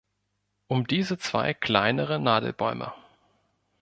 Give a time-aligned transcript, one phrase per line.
[0.67, 2.91] Um diese zwei kleinere Nadelbäume.